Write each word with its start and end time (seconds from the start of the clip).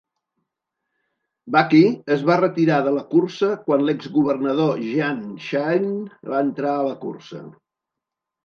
Buckey 1.55 1.91
es 2.15 2.23
va 2.29 2.37
retirar 2.39 2.79
de 2.87 2.93
la 2.95 3.03
cursa 3.13 3.51
quan 3.67 3.85
l'ex 3.91 4.09
governador 4.17 4.81
Jeanne 4.87 5.35
Shaheen 5.51 5.93
va 6.33 6.41
entrar 6.49 6.73
a 6.81 6.85
la 6.91 6.97
cursa. 7.05 7.45